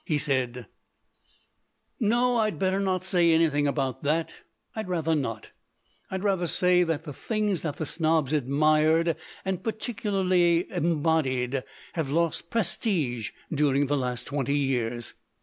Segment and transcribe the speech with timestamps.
[0.03, 0.65] He said:
[1.99, 4.31] "No, I'd better not say anything about that.
[4.75, 5.51] I'd rather not.
[6.09, 12.49] I'd rather say that the things that the snobs admired and particularly embodied have lost
[12.49, 15.13] prestige during the last twenty years.